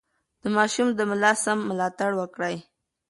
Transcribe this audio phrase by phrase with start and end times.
[0.41, 2.55] د ماشوم د ملا سم ملاتړ وکړئ.